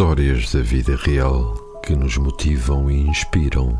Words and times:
Histórias 0.00 0.50
da 0.50 0.62
vida 0.62 0.96
real 0.96 1.52
que 1.84 1.94
nos 1.94 2.16
motivam 2.16 2.90
e 2.90 3.06
inspiram. 3.06 3.78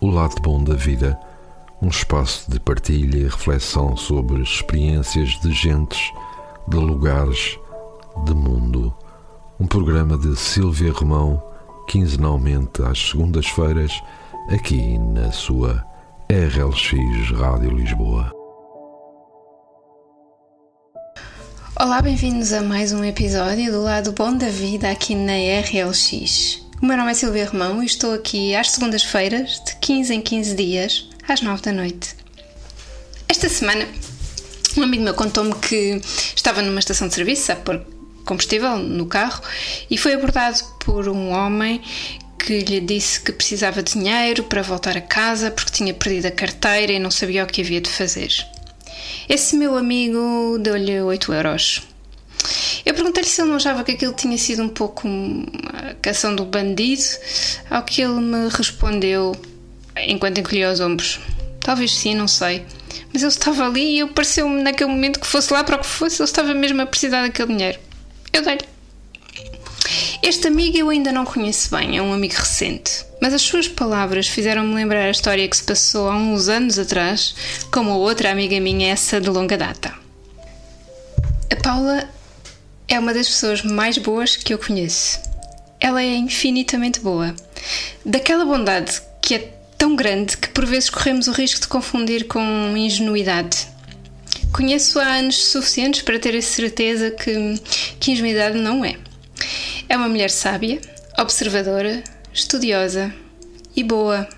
O 0.00 0.10
lado 0.10 0.34
bom 0.42 0.64
da 0.64 0.74
vida, 0.74 1.16
um 1.80 1.86
espaço 1.86 2.50
de 2.50 2.58
partilha 2.58 3.18
e 3.18 3.22
reflexão 3.22 3.96
sobre 3.96 4.42
experiências 4.42 5.40
de 5.40 5.52
gentes, 5.52 6.12
de 6.66 6.76
lugares, 6.76 7.56
de 8.24 8.34
mundo. 8.34 8.92
Um 9.60 9.66
programa 9.68 10.18
de 10.18 10.34
Silvia 10.34 10.92
Romão, 10.92 11.40
quinzenalmente 11.86 12.82
às 12.82 13.10
segundas-feiras, 13.10 13.92
aqui 14.50 14.98
na 14.98 15.30
sua 15.30 15.86
RLX 16.28 17.30
Rádio 17.38 17.70
Lisboa. 17.70 18.37
Olá, 21.80 22.02
bem-vindos 22.02 22.52
a 22.52 22.60
mais 22.60 22.92
um 22.92 23.04
episódio 23.04 23.70
do 23.70 23.80
Lado 23.80 24.10
Bom 24.10 24.36
da 24.36 24.48
Vida 24.48 24.90
aqui 24.90 25.14
na 25.14 25.34
RLX. 25.34 26.60
O 26.82 26.84
meu 26.84 26.96
nome 26.96 27.12
é 27.12 27.14
Silvia 27.14 27.48
Romão 27.48 27.80
e 27.80 27.86
estou 27.86 28.12
aqui 28.14 28.52
às 28.52 28.72
segundas-feiras, 28.72 29.62
de 29.64 29.76
15 29.76 30.12
em 30.12 30.20
15 30.20 30.56
dias, 30.56 31.08
às 31.28 31.40
9 31.40 31.62
da 31.62 31.70
noite. 31.70 32.16
Esta 33.28 33.48
semana, 33.48 33.86
um 34.76 34.82
amigo 34.82 35.04
meu 35.04 35.14
contou-me 35.14 35.54
que 35.54 36.00
estava 36.34 36.62
numa 36.62 36.80
estação 36.80 37.06
de 37.06 37.14
serviço 37.14 37.52
a 37.52 37.54
pôr 37.54 37.80
combustível 38.24 38.76
no 38.78 39.06
carro 39.06 39.40
e 39.88 39.96
foi 39.96 40.14
abordado 40.14 40.58
por 40.84 41.08
um 41.08 41.30
homem 41.30 41.80
que 42.40 42.58
lhe 42.58 42.80
disse 42.80 43.20
que 43.20 43.30
precisava 43.30 43.84
de 43.84 43.92
dinheiro 43.92 44.42
para 44.42 44.62
voltar 44.62 44.96
a 44.96 45.00
casa 45.00 45.52
porque 45.52 45.70
tinha 45.70 45.94
perdido 45.94 46.26
a 46.26 46.32
carteira 46.32 46.92
e 46.92 46.98
não 46.98 47.12
sabia 47.12 47.44
o 47.44 47.46
que 47.46 47.60
havia 47.60 47.80
de 47.80 47.88
fazer. 47.88 48.34
Esse 49.28 49.56
meu 49.56 49.76
amigo 49.76 50.58
deu-lhe 50.60 51.00
8 51.00 51.32
euros. 51.32 51.82
Eu 52.84 52.94
perguntei-lhe 52.94 53.28
se 53.28 53.40
ele 53.40 53.50
não 53.50 53.56
achava 53.56 53.84
que 53.84 53.92
aquilo 53.92 54.12
tinha 54.12 54.38
sido 54.38 54.62
um 54.62 54.68
pouco 54.68 55.06
a 55.72 55.94
cação 55.94 56.34
do 56.34 56.44
bandido, 56.44 57.02
ao 57.68 57.82
que 57.82 58.02
ele 58.02 58.20
me 58.20 58.48
respondeu, 58.48 59.36
enquanto 59.96 60.38
encolhia 60.38 60.70
os 60.70 60.80
ombros: 60.80 61.20
Talvez 61.60 61.94
sim, 61.94 62.14
não 62.14 62.28
sei. 62.28 62.64
Mas 63.12 63.22
ele 63.22 63.30
estava 63.30 63.66
ali 63.66 63.96
e 63.96 63.98
eu 63.98 64.08
pareceu-me 64.08 64.62
naquele 64.62 64.90
momento 64.90 65.20
que 65.20 65.26
fosse 65.26 65.52
lá 65.52 65.62
para 65.64 65.76
o 65.76 65.80
que 65.80 65.86
fosse, 65.86 66.22
ele 66.22 66.28
estava 66.28 66.54
mesmo 66.54 66.80
a 66.80 66.86
precisar 66.86 67.22
daquele 67.22 67.48
dinheiro. 67.48 67.78
Eu 68.32 68.42
dei-lhe. 68.42 68.77
Este 70.22 70.48
amigo 70.48 70.76
eu 70.76 70.90
ainda 70.90 71.12
não 71.12 71.24
conheço 71.24 71.70
bem, 71.70 71.96
é 71.96 72.02
um 72.02 72.12
amigo 72.12 72.34
recente, 72.34 73.04
mas 73.20 73.32
as 73.32 73.42
suas 73.42 73.68
palavras 73.68 74.26
fizeram-me 74.26 74.74
lembrar 74.74 75.06
a 75.06 75.10
história 75.10 75.46
que 75.46 75.56
se 75.56 75.62
passou 75.62 76.08
há 76.08 76.16
uns 76.16 76.48
anos 76.48 76.78
atrás 76.78 77.34
com 77.72 77.80
uma 77.80 77.96
outra 77.96 78.30
amiga 78.30 78.58
minha, 78.60 78.92
essa 78.92 79.20
de 79.20 79.30
longa 79.30 79.56
data. 79.56 79.94
A 81.50 81.56
Paula 81.62 82.08
é 82.88 82.98
uma 82.98 83.14
das 83.14 83.28
pessoas 83.28 83.62
mais 83.62 83.96
boas 83.96 84.36
que 84.36 84.52
eu 84.52 84.58
conheço. 84.58 85.20
Ela 85.80 86.02
é 86.02 86.16
infinitamente 86.16 86.98
boa. 87.00 87.34
Daquela 88.04 88.44
bondade 88.44 89.00
que 89.22 89.36
é 89.36 89.52
tão 89.78 89.94
grande 89.94 90.36
que 90.36 90.48
por 90.48 90.66
vezes 90.66 90.90
corremos 90.90 91.28
o 91.28 91.32
risco 91.32 91.60
de 91.60 91.68
confundir 91.68 92.26
com 92.26 92.42
ingenuidade. 92.76 93.68
Conheço 94.52 94.98
há 94.98 95.04
anos 95.04 95.36
suficientes 95.48 96.02
para 96.02 96.18
ter 96.18 96.36
a 96.36 96.42
certeza 96.42 97.12
que, 97.12 97.60
que 98.00 98.10
ingenuidade 98.10 98.58
não 98.58 98.84
é. 98.84 98.96
É 99.88 99.96
uma 99.96 100.08
mulher 100.08 100.30
sábia, 100.30 100.80
observadora, 101.18 102.04
estudiosa 102.32 103.12
e 103.74 103.82
boa. 103.82 104.28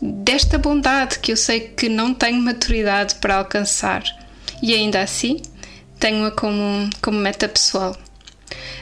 Desta 0.00 0.56
bondade 0.58 1.18
que 1.18 1.32
eu 1.32 1.36
sei 1.36 1.60
que 1.60 1.88
não 1.88 2.14
tenho 2.14 2.40
maturidade 2.40 3.16
para 3.16 3.36
alcançar. 3.36 4.02
E 4.62 4.74
ainda 4.74 5.02
assim, 5.02 5.42
tenho-a 6.00 6.30
como, 6.30 6.88
como 7.02 7.18
meta 7.18 7.46
pessoal. 7.46 7.96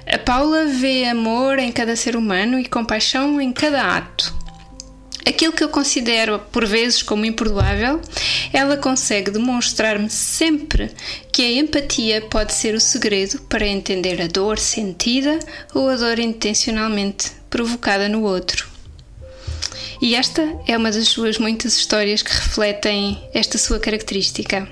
A 0.07 0.19
Paula 0.19 0.67
vê 0.67 1.07
amor 1.07 1.59
em 1.59 1.73
cada 1.73 1.97
ser 1.97 2.17
humano 2.17 2.59
e 2.59 2.67
compaixão 2.67 3.41
em 3.41 3.53
cada 3.53 3.97
ato. 3.97 4.42
Aquilo 5.25 5.53
que 5.53 5.63
eu 5.63 5.69
considero 5.69 6.41
por 6.51 6.67
vezes 6.67 7.03
como 7.03 7.25
imperdoável, 7.25 8.01
ela 8.53 8.77
consegue 8.77 9.31
demonstrar-me 9.31 10.11
sempre 10.11 10.91
que 11.31 11.43
a 11.43 11.53
empatia 11.53 12.21
pode 12.23 12.53
ser 12.53 12.75
o 12.75 12.81
segredo 12.81 13.41
para 13.43 13.67
entender 13.67 14.21
a 14.21 14.27
dor 14.27 14.59
sentida 14.59 15.39
ou 15.73 15.89
a 15.89 15.97
dor 15.97 16.19
intencionalmente 16.19 17.31
provocada 17.49 18.09
no 18.09 18.23
outro. 18.23 18.69
E 20.01 20.17
esta 20.17 20.43
é 20.67 20.77
uma 20.77 20.91
das 20.91 21.07
suas 21.07 21.39
muitas 21.39 21.77
histórias 21.77 22.23
que 22.23 22.33
refletem 22.33 23.23
esta 23.33 23.57
sua 23.57 23.79
característica. 23.79 24.69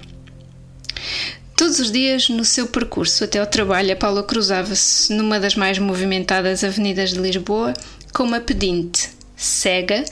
Todos 1.57 1.79
os 1.79 1.93
dias, 1.93 2.29
no 2.29 2.45
seu 2.45 2.67
percurso 2.67 3.23
até 3.23 3.39
ao 3.39 3.47
trabalho, 3.47 3.93
a 3.93 3.97
Paula 3.97 4.25
cruzava-se 4.25 5.13
numa 5.13 5.39
das 5.39 5.55
mais 5.55 5.79
movimentadas 5.79 6.65
avenidas 6.65 7.11
de 7.11 7.21
Lisboa 7.21 7.75
com 8.13 8.25
uma 8.25 8.41
pedinte, 8.41 9.11
cega, 9.37 10.05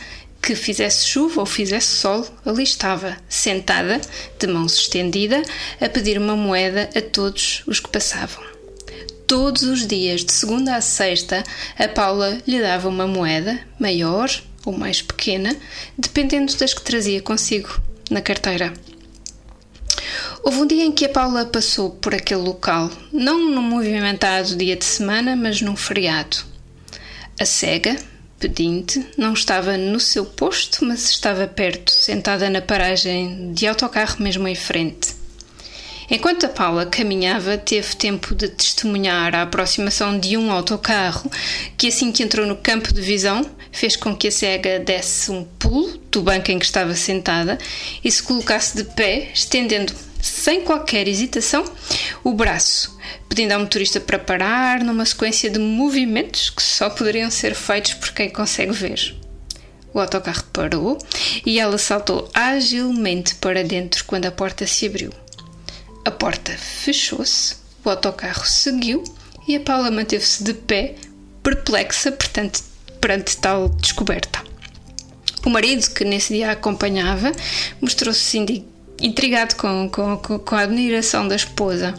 que 0.48 0.54
fizesse 0.54 1.06
chuva 1.06 1.40
ou 1.40 1.46
fizesse 1.46 1.88
sol, 1.88 2.26
ali 2.42 2.62
estava, 2.62 3.18
sentada, 3.28 4.00
de 4.38 4.46
mãos 4.46 4.78
estendida, 4.78 5.42
a 5.78 5.90
pedir 5.90 6.16
uma 6.16 6.34
moeda 6.34 6.88
a 6.96 7.02
todos 7.02 7.62
os 7.66 7.80
que 7.80 7.90
passavam. 7.90 8.42
Todos 9.26 9.64
os 9.64 9.86
dias, 9.86 10.24
de 10.24 10.32
segunda 10.32 10.74
a 10.74 10.80
sexta, 10.80 11.44
a 11.78 11.86
Paula 11.86 12.40
lhe 12.46 12.62
dava 12.62 12.88
uma 12.88 13.06
moeda, 13.06 13.60
maior 13.78 14.30
ou 14.64 14.72
mais 14.72 15.02
pequena, 15.02 15.54
dependendo 15.98 16.56
das 16.56 16.72
que 16.72 16.80
trazia 16.80 17.20
consigo 17.20 17.78
na 18.10 18.22
carteira. 18.22 18.72
Houve 20.42 20.60
um 20.60 20.66
dia 20.66 20.84
em 20.84 20.92
que 20.92 21.04
a 21.04 21.10
Paula 21.10 21.44
passou 21.44 21.90
por 21.90 22.14
aquele 22.14 22.40
local, 22.40 22.90
não 23.12 23.50
num 23.50 23.60
movimentado 23.60 24.56
dia 24.56 24.76
de 24.76 24.84
semana, 24.86 25.36
mas 25.36 25.60
num 25.60 25.76
feriado. 25.76 26.38
A 27.38 27.44
cega, 27.44 27.98
pedinte 28.38 29.04
não 29.16 29.32
estava 29.32 29.76
no 29.76 29.98
seu 29.98 30.24
posto, 30.24 30.84
mas 30.84 31.10
estava 31.10 31.46
perto, 31.46 31.92
sentada 31.92 32.48
na 32.48 32.62
paragem 32.62 33.52
de 33.52 33.66
autocarro 33.66 34.22
mesmo 34.22 34.46
em 34.46 34.54
frente. 34.54 35.18
Enquanto 36.10 36.46
a 36.46 36.48
Paula 36.48 36.86
caminhava, 36.86 37.58
teve 37.58 37.94
tempo 37.94 38.34
de 38.34 38.48
testemunhar 38.48 39.34
a 39.34 39.42
aproximação 39.42 40.18
de 40.18 40.38
um 40.38 40.50
autocarro 40.50 41.30
que, 41.76 41.88
assim 41.88 42.10
que 42.10 42.22
entrou 42.22 42.46
no 42.46 42.56
campo 42.56 42.94
de 42.94 43.02
visão, 43.02 43.44
fez 43.70 43.94
com 43.94 44.16
que 44.16 44.28
a 44.28 44.32
cega 44.32 44.78
desse 44.78 45.30
um 45.30 45.44
pulo 45.44 45.98
do 46.10 46.22
banco 46.22 46.50
em 46.50 46.58
que 46.58 46.64
estava 46.64 46.94
sentada 46.94 47.58
e 48.02 48.10
se 48.10 48.22
colocasse 48.22 48.74
de 48.74 48.84
pé, 48.84 49.28
estendendo 49.34 49.92
sem 50.20 50.62
qualquer 50.62 51.06
hesitação, 51.08 51.64
o 52.24 52.32
braço, 52.32 52.98
pedindo 53.28 53.52
ao 53.52 53.60
motorista 53.60 54.00
para 54.00 54.18
parar 54.18 54.80
numa 54.82 55.04
sequência 55.04 55.50
de 55.50 55.58
movimentos 55.58 56.50
que 56.50 56.62
só 56.62 56.90
poderiam 56.90 57.30
ser 57.30 57.54
feitos 57.54 57.94
por 57.94 58.12
quem 58.12 58.30
consegue 58.30 58.72
ver. 58.72 59.14
O 59.92 60.00
autocarro 60.00 60.44
parou 60.52 60.98
e 61.44 61.58
ela 61.58 61.78
saltou 61.78 62.28
agilmente 62.34 63.34
para 63.36 63.64
dentro 63.64 64.04
quando 64.04 64.26
a 64.26 64.30
porta 64.30 64.66
se 64.66 64.86
abriu. 64.86 65.12
A 66.04 66.10
porta 66.10 66.52
fechou-se, 66.56 67.56
o 67.84 67.90
autocarro 67.90 68.46
seguiu 68.46 69.02
e 69.46 69.56
a 69.56 69.60
Paula 69.60 69.90
manteve-se 69.90 70.44
de 70.44 70.54
pé, 70.54 70.94
perplexa 71.42 72.12
portanto, 72.12 72.62
perante 73.00 73.36
tal 73.38 73.68
descoberta. 73.70 74.42
O 75.44 75.50
marido, 75.50 75.88
que 75.90 76.04
nesse 76.04 76.34
dia 76.34 76.50
a 76.50 76.52
acompanhava, 76.52 77.32
mostrou-se 77.80 78.20
intrigado 79.00 79.54
com, 79.56 79.88
com, 79.88 80.16
com 80.16 80.54
a 80.54 80.60
admiração 80.60 81.26
da 81.26 81.36
esposa. 81.36 81.94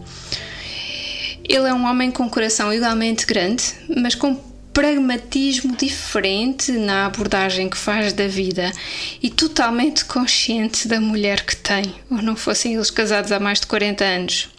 Ele 1.47 1.67
é 1.67 1.73
um 1.73 1.85
homem 1.85 2.11
com 2.11 2.29
coração 2.29 2.71
igualmente 2.71 3.25
grande, 3.25 3.63
mas 3.97 4.13
com 4.13 4.35
pragmatismo 4.71 5.75
diferente 5.75 6.71
na 6.71 7.07
abordagem 7.07 7.69
que 7.69 7.77
faz 7.77 8.13
da 8.13 8.27
vida 8.27 8.71
e 9.21 9.29
totalmente 9.29 10.05
consciente 10.05 10.87
da 10.87 11.01
mulher 11.01 11.45
que 11.45 11.55
tem, 11.55 11.93
ou 12.09 12.21
não 12.21 12.35
fossem 12.35 12.75
eles 12.75 12.91
casados 12.91 13.31
há 13.31 13.39
mais 13.39 13.59
de 13.59 13.67
40 13.67 14.03
anos. 14.05 14.49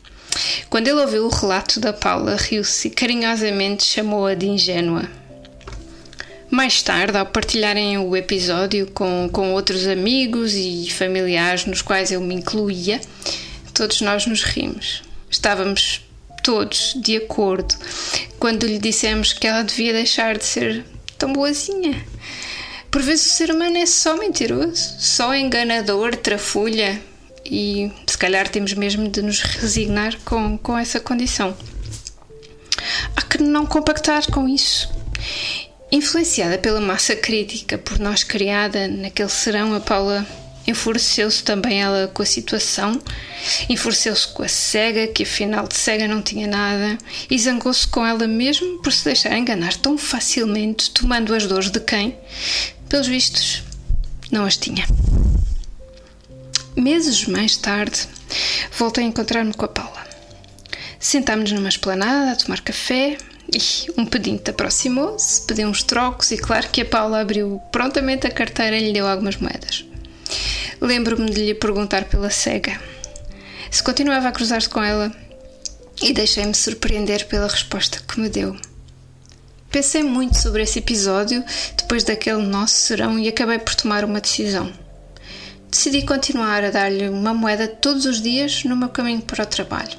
Quando 0.68 0.88
ele 0.88 1.00
ouviu 1.00 1.26
o 1.26 1.30
relato 1.30 1.80
da 1.80 1.92
Paula, 1.92 2.36
riu-se 2.36 2.88
e 2.88 2.90
carinhosamente 2.90 3.84
chamou-a 3.84 4.34
de 4.34 4.46
ingênua. 4.46 5.19
Mais 6.50 6.82
tarde, 6.82 7.16
ao 7.16 7.26
partilharem 7.26 7.96
o 7.96 8.16
episódio 8.16 8.90
com, 8.90 9.30
com 9.32 9.52
outros 9.52 9.86
amigos 9.86 10.54
e 10.54 10.90
familiares 10.90 11.64
nos 11.64 11.80
quais 11.80 12.10
eu 12.10 12.20
me 12.20 12.34
incluía, 12.34 13.00
todos 13.72 14.00
nós 14.00 14.26
nos 14.26 14.42
rimos. 14.42 15.00
Estávamos 15.30 16.04
todos 16.42 16.94
de 16.96 17.18
acordo 17.18 17.72
quando 18.40 18.66
lhe 18.66 18.80
dissemos 18.80 19.32
que 19.32 19.46
ela 19.46 19.62
devia 19.62 19.92
deixar 19.92 20.36
de 20.36 20.44
ser 20.44 20.84
tão 21.16 21.32
boazinha. 21.32 22.04
Por 22.90 23.00
vezes 23.00 23.26
o 23.26 23.36
ser 23.36 23.52
humano 23.52 23.76
é 23.76 23.86
só 23.86 24.16
mentiroso, 24.16 24.96
só 24.98 25.32
enganador, 25.32 26.16
trafulha 26.16 27.00
e 27.44 27.92
se 28.08 28.18
calhar 28.18 28.48
temos 28.48 28.74
mesmo 28.74 29.08
de 29.08 29.22
nos 29.22 29.40
resignar 29.40 30.18
com, 30.24 30.58
com 30.58 30.76
essa 30.76 30.98
condição. 30.98 31.56
Há 33.14 33.22
que 33.22 33.40
não 33.40 33.64
compactar 33.64 34.28
com 34.32 34.48
isso 34.48 34.99
Influenciada 35.92 36.56
pela 36.58 36.80
massa 36.80 37.16
crítica 37.16 37.76
por 37.76 37.98
nós 37.98 38.22
criada 38.22 38.86
naquele 38.86 39.28
serão, 39.28 39.74
a 39.74 39.80
Paula 39.80 40.26
Enfureceu-se 40.66 41.42
também 41.42 41.82
ela 41.82 42.08
com 42.08 42.22
a 42.22 42.26
situação, 42.26 43.00
enfureceu-se 43.68 44.28
com 44.28 44.42
a 44.42 44.48
cega, 44.48 45.08
que 45.08 45.22
afinal 45.22 45.66
de 45.66 45.74
cega 45.74 46.06
não 46.06 46.22
tinha 46.22 46.46
nada, 46.46 46.98
e 47.28 47.38
zangou-se 47.38 47.86
com 47.88 48.06
ela 48.06 48.26
mesmo 48.28 48.78
por 48.78 48.92
se 48.92 49.04
deixar 49.04 49.36
enganar 49.36 49.74
tão 49.76 49.96
facilmente, 49.96 50.90
tomando 50.90 51.34
as 51.34 51.46
dores 51.46 51.70
de 51.70 51.80
quem, 51.80 52.16
pelos 52.88 53.08
vistos, 53.08 53.64
não 54.30 54.44
as 54.44 54.56
tinha. 54.56 54.86
Meses 56.76 57.26
mais 57.26 57.56
tarde, 57.56 58.06
voltei 58.78 59.02
a 59.04 59.08
encontrar-me 59.08 59.54
com 59.54 59.64
a 59.64 59.68
Paula. 59.68 60.08
Sentámos-nos 61.00 61.58
numa 61.58 61.68
esplanada 61.68 62.32
a 62.32 62.36
tomar 62.36 62.60
café 62.60 63.16
e 63.52 64.00
um 64.00 64.06
pedinte 64.06 64.50
aproximou-se, 64.50 65.42
pediu 65.42 65.68
uns 65.68 65.82
trocos 65.82 66.30
e 66.30 66.38
claro 66.38 66.68
que 66.68 66.82
a 66.82 66.84
Paula 66.84 67.20
abriu 67.20 67.60
prontamente 67.72 68.26
a 68.26 68.30
carteira 68.30 68.76
e 68.76 68.86
lhe 68.86 68.92
deu 68.92 69.06
algumas 69.06 69.36
moedas. 69.36 69.84
Lembro-me 70.80 71.30
de 71.30 71.44
lhe 71.46 71.54
perguntar 71.54 72.04
pela 72.04 72.30
cega 72.30 72.80
se 73.70 73.82
continuava 73.84 74.28
a 74.28 74.32
cruzar-se 74.32 74.68
com 74.68 74.82
ela 74.82 75.12
e 76.02 76.12
deixei-me 76.12 76.54
surpreender 76.54 77.26
pela 77.28 77.46
resposta 77.46 78.00
que 78.00 78.18
me 78.18 78.28
deu. 78.28 78.56
Pensei 79.70 80.02
muito 80.02 80.36
sobre 80.36 80.64
esse 80.64 80.80
episódio 80.80 81.44
depois 81.76 82.02
daquele 82.02 82.42
nosso 82.42 82.74
serão 82.74 83.18
e 83.18 83.28
acabei 83.28 83.60
por 83.60 83.74
tomar 83.76 84.04
uma 84.04 84.20
decisão. 84.20 84.72
Decidi 85.70 86.02
continuar 86.02 86.64
a 86.64 86.70
dar-lhe 86.70 87.08
uma 87.08 87.32
moeda 87.32 87.68
todos 87.68 88.04
os 88.06 88.20
dias 88.20 88.64
no 88.64 88.76
meu 88.76 88.88
caminho 88.88 89.22
para 89.22 89.44
o 89.44 89.46
trabalho, 89.46 89.96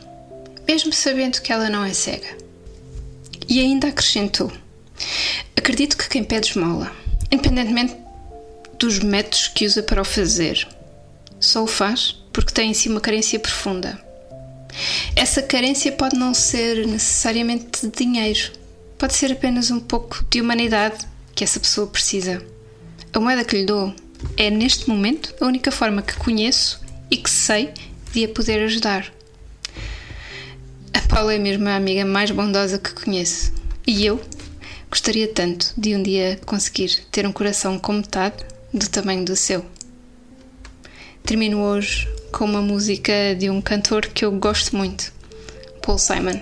mesmo 0.67 0.91
sabendo 0.91 1.41
que 1.41 1.53
ela 1.53 1.69
não 1.69 1.85
é 1.85 1.93
cega. 1.93 2.40
E 3.51 3.59
ainda 3.59 3.89
acrescentou: 3.89 4.49
Acredito 5.57 5.97
que 5.97 6.07
quem 6.07 6.23
pede 6.23 6.51
esmola, 6.51 6.89
independentemente 7.29 7.97
dos 8.79 8.99
métodos 8.99 9.49
que 9.49 9.65
usa 9.65 9.83
para 9.83 10.01
o 10.01 10.05
fazer, 10.05 10.65
só 11.37 11.61
o 11.61 11.67
faz 11.67 12.15
porque 12.31 12.53
tem 12.53 12.71
em 12.71 12.73
si 12.73 12.87
uma 12.87 13.01
carência 13.01 13.37
profunda. 13.37 14.01
Essa 15.17 15.41
carência 15.41 15.91
pode 15.91 16.15
não 16.15 16.33
ser 16.33 16.87
necessariamente 16.87 17.85
de 17.85 17.91
dinheiro, 17.91 18.53
pode 18.97 19.15
ser 19.15 19.33
apenas 19.33 19.69
um 19.69 19.81
pouco 19.81 20.25
de 20.29 20.39
humanidade 20.39 21.05
que 21.35 21.43
essa 21.43 21.59
pessoa 21.59 21.87
precisa. 21.87 22.41
A 23.11 23.19
moeda 23.19 23.43
que 23.43 23.57
lhe 23.57 23.65
dou 23.65 23.93
é, 24.37 24.49
neste 24.49 24.87
momento, 24.87 25.35
a 25.41 25.45
única 25.45 25.73
forma 25.73 26.01
que 26.01 26.15
conheço 26.15 26.79
e 27.11 27.17
que 27.17 27.29
sei 27.29 27.73
de 28.13 28.23
a 28.23 28.29
poder 28.29 28.63
ajudar. 28.63 29.11
Paula 31.11 31.33
é 31.33 31.37
mesmo 31.37 31.67
a 31.67 31.75
amiga 31.75 32.05
mais 32.05 32.31
bondosa 32.31 32.79
que 32.79 32.93
conheço. 32.93 33.51
E 33.85 34.05
eu 34.05 34.21
gostaria 34.89 35.27
tanto 35.27 35.73
de 35.77 35.93
um 35.93 36.01
dia 36.01 36.39
conseguir 36.45 37.05
ter 37.11 37.27
um 37.27 37.33
coração 37.33 37.77
com 37.77 37.91
metade 37.91 38.45
do 38.73 38.89
tamanho 38.89 39.25
do 39.25 39.35
seu. 39.35 39.65
Termino 41.21 41.59
hoje 41.59 42.07
com 42.31 42.45
uma 42.45 42.61
música 42.61 43.35
de 43.37 43.49
um 43.49 43.61
cantor 43.61 44.07
que 44.07 44.23
eu 44.23 44.31
gosto 44.31 44.73
muito, 44.73 45.11
Paul 45.81 45.97
Simon. 45.97 46.39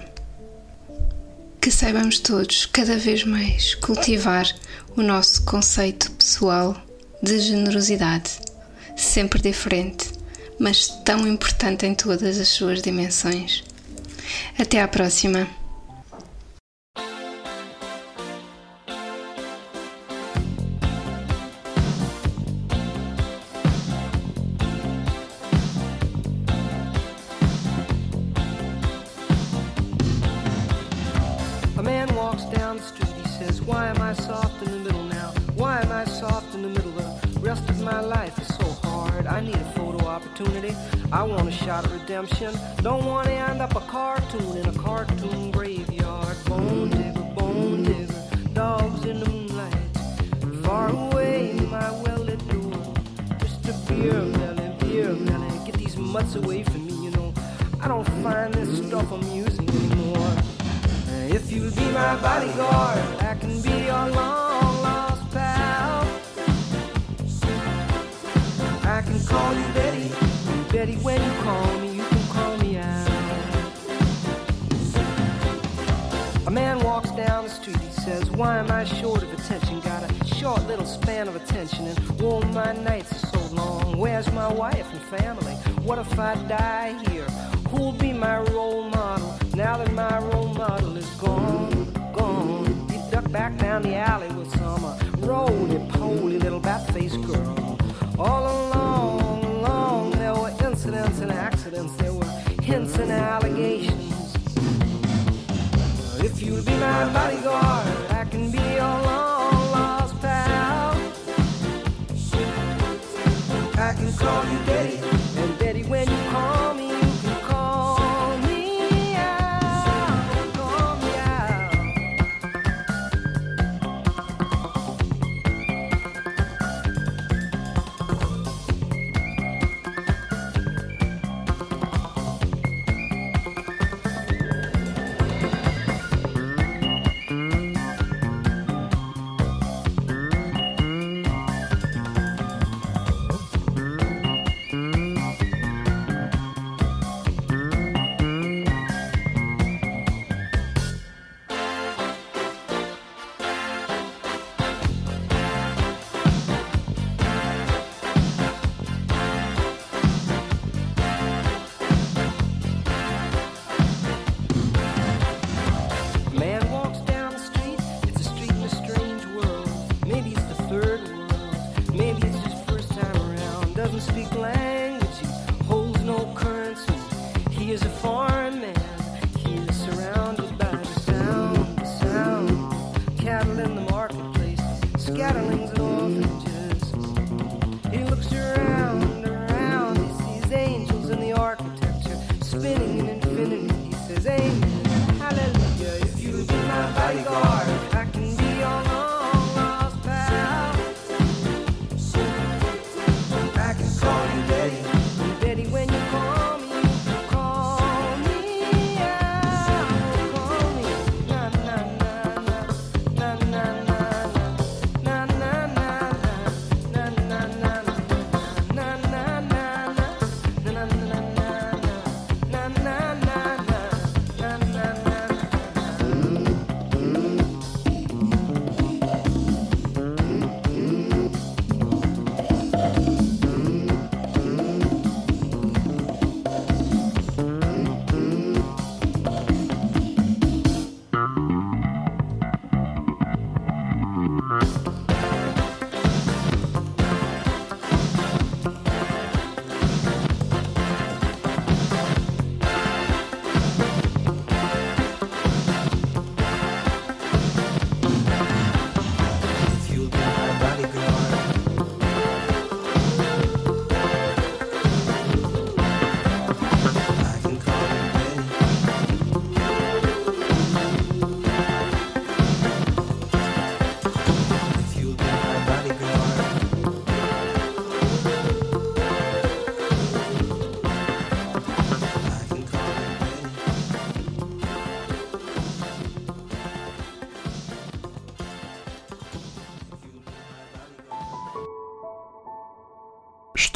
Que 1.59 1.71
saibamos 1.71 2.19
todos, 2.19 2.67
cada 2.67 2.95
vez 2.95 3.23
mais, 3.23 3.73
cultivar 3.73 4.47
o 4.95 5.01
nosso 5.01 5.45
conceito 5.45 6.11
pessoal 6.11 6.79
de 7.23 7.39
generosidade, 7.39 8.39
sempre 8.95 9.41
diferente, 9.41 10.11
mas 10.59 10.89
tão 11.03 11.27
importante 11.27 11.87
em 11.87 11.95
todas 11.95 12.39
as 12.39 12.49
suas 12.49 12.83
dimensões. 12.83 13.63
Até 14.57 14.79
à 14.79 14.87
próxima! 14.87 15.47
Why 33.69 33.87
am 33.89 34.01
I 34.01 34.13
soft 34.13 34.61
in 34.63 34.71
the 34.71 34.79
middle 34.79 35.03
now? 35.03 35.31
Why 35.55 35.79
am 35.81 35.91
I 35.91 36.03
soft 36.05 36.55
in 36.55 36.63
the 36.63 36.69
middle? 36.69 36.91
The 36.91 37.39
rest 37.39 37.69
of 37.69 37.79
my 37.81 37.99
life 38.01 38.37
is 38.39 38.47
so 38.47 38.68
hard. 38.99 39.27
I 39.27 39.39
need 39.41 39.55
a 39.55 39.71
photo 39.77 40.05
opportunity. 40.05 40.75
I 41.11 41.23
want 41.23 41.47
a 41.47 41.51
shot 41.51 41.85
of 41.85 41.91
redemption. 41.93 42.53
Don't 42.81 43.05
want 43.05 43.27
to 43.27 43.33
end 43.33 43.61
up 43.61 43.75
a 43.75 43.81
cartoon 43.81 44.57
in 44.57 44.65
a 44.67 44.73
cartoon 44.73 45.51
graveyard. 45.51 46.35
Bone 46.45 46.89
digger, 46.89 47.27
bone 47.35 47.83
digger, 47.83 48.13
dogs 48.53 49.05
in 49.05 49.19
the 49.19 49.29
moonlight. 49.29 49.75
Far 50.63 50.89
away, 50.89 51.53
my 51.71 51.91
well-lit 52.03 52.41
door. 52.49 52.93
Just 53.39 53.69
a 53.71 53.73
beer 53.87 54.21
melon, 54.37 54.77
beer 54.79 55.13
melon. 55.13 55.65
Get 55.65 55.75
these 55.75 55.97
mutts 55.97 56.35
away 56.35 56.63
from 56.63 56.85
me, 56.85 56.95
you 57.05 57.11
know. 57.11 57.33
I 57.81 57.87
don't 57.87 58.09
find 58.23 58.53
this 58.53 58.85
stuff 58.85 59.11
amusing 59.11 59.69
anymore. 59.69 60.35
If 61.37 61.51
you'll 61.51 61.71
be 61.71 61.87
my 61.91 62.15
bodyguard, 62.21 62.99
I 63.29 63.35
can 63.39 63.61
be 63.61 63.85
your 63.85 64.07
long 64.17 64.48
call 69.29 69.53
you 69.53 69.67
Betty, 69.73 70.09
Betty, 70.71 70.95
when 70.97 71.21
you 71.23 71.31
call 71.43 71.77
me, 71.79 71.93
you 71.93 72.03
can 72.03 72.27
call 72.29 72.57
me 72.57 72.77
out. 72.77 73.09
A 76.47 76.51
man 76.51 76.79
walks 76.79 77.11
down 77.11 77.43
the 77.43 77.49
street, 77.49 77.77
he 77.77 77.91
says, 78.01 78.31
Why 78.31 78.57
am 78.57 78.71
I 78.71 78.83
short 78.85 79.21
of 79.21 79.31
attention? 79.31 79.81
Got 79.81 80.09
a 80.09 80.25
short 80.25 80.65
little 80.67 80.85
span 80.85 81.27
of 81.27 81.35
attention, 81.35 81.85
and 81.85 82.21
all 82.21 82.41
my 82.41 82.73
nights 82.73 83.11
are 83.13 83.27
so 83.27 83.55
long. 83.55 83.97
Where's 83.99 84.31
my 84.31 84.51
wife 84.51 84.91
and 84.91 85.01
family? 85.19 85.53
What 85.85 85.99
if 85.99 86.17
I 86.17 86.33
die 86.47 86.97
here? 87.09 87.29
Who'll 87.69 87.91
be 87.91 88.13
my 88.13 88.39
role 88.53 88.89
model 88.89 89.37
now 89.53 89.77
that 89.77 89.91
my 89.93 90.17
role 90.29 90.53
model 90.55 90.97
is 90.97 91.09
gone? 91.21 91.93
Gone. 92.13 92.89
He 92.89 92.97
ducked 93.11 93.31
back 93.31 93.57
down 93.59 93.83
the 93.83 93.95
alley 93.95 94.29
with 94.33 94.49
some 94.57 94.83
uh, 94.83 94.97
roly-poly 95.19 96.39
little 96.39 96.59
bat-faced 96.59 97.21
girl. 97.21 97.77
All 98.17 98.41
along, 98.41 98.68
and 102.97 103.11
allegations. 103.11 104.35
If 106.23 106.41
you'll 106.41 106.63
be 106.63 106.71
my 106.73 107.13
bodyguard, 107.13 107.98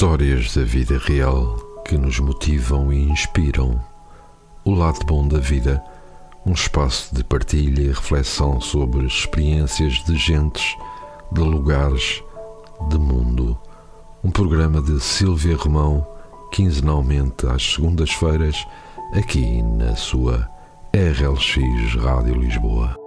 Histórias 0.03 0.53
da 0.53 0.65
vida 0.65 0.97
real 0.97 1.55
que 1.85 1.97
nos 1.97 2.19
motivam 2.19 2.91
e 2.91 3.09
inspiram. 3.09 3.81
O 4.65 4.71
lado 4.71 4.99
bom 5.05 5.25
da 5.25 5.39
vida, 5.39 5.81
um 6.45 6.51
espaço 6.51 7.15
de 7.15 7.23
partilha 7.23 7.83
e 7.83 7.87
reflexão 7.87 8.59
sobre 8.59 9.05
experiências 9.07 10.03
de 10.03 10.17
gentes, 10.17 10.75
de 11.31 11.39
lugares, 11.39 12.21
de 12.89 12.97
mundo. 12.97 13.57
Um 14.21 14.29
programa 14.29 14.81
de 14.81 14.99
Silvia 14.99 15.55
Romão, 15.55 16.05
quinzenalmente 16.51 17.47
às 17.47 17.63
segundas-feiras, 17.73 18.57
aqui 19.13 19.61
na 19.61 19.95
sua 19.95 20.49
RLX 20.93 21.95
Rádio 21.95 22.35
Lisboa. 22.35 23.02